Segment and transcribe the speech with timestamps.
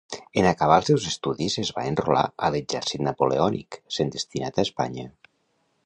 [0.41, 5.07] En acabar els seus estudis es va enrolar a l'exèrcit napoleònic, sent destinat a Espanya.